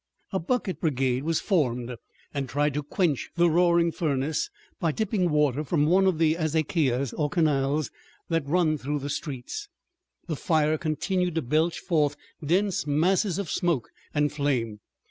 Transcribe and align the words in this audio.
A 0.33 0.39
bucket 0.39 0.81
brigade 0.81 1.21
was 1.23 1.39
formed 1.39 1.95
and 2.33 2.49
tried 2.49 2.73
to 2.73 2.81
quench 2.81 3.29
the 3.35 3.47
roaring 3.51 3.91
furnace 3.91 4.49
by 4.79 4.91
dipping 4.91 5.29
water 5.29 5.63
from 5.63 5.85
one 5.85 6.07
of 6.07 6.17
the 6.17 6.37
azequias, 6.39 7.13
or 7.13 7.29
canals, 7.29 7.91
that 8.27 8.47
run 8.49 8.79
through 8.79 8.97
the 8.97 9.11
streets. 9.11 9.69
The 10.25 10.35
fire 10.35 10.79
continued 10.79 11.35
to 11.35 11.43
belch 11.43 11.77
forth 11.77 12.15
dense 12.43 12.87
masses 12.87 13.37
of 13.37 13.51
smoke 13.51 13.91
and 14.11 14.31
flame. 14.33 14.79